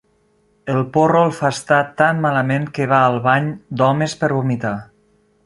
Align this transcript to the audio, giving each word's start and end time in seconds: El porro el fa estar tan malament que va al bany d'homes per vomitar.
El 0.75 0.79
porro 0.95 1.19
el 1.25 1.33
fa 1.39 1.51
estar 1.55 1.79
tan 1.99 2.23
malament 2.23 2.67
que 2.79 2.89
va 2.95 3.03
al 3.11 3.19
bany 3.29 3.53
d'homes 3.83 4.19
per 4.25 4.33
vomitar. 4.35 4.75